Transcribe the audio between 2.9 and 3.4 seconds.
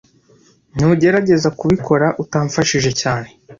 cyane